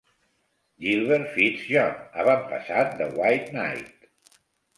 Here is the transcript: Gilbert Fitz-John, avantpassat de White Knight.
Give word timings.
Gilbert 0.85 1.29
Fitz-John, 1.35 1.99
avantpassat 2.23 2.97
de 3.03 3.11
White 3.21 3.53
Knight. 3.53 4.11